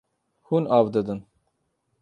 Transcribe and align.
Hûn 0.47 0.63
av 0.77 0.85
didin. 0.93 1.21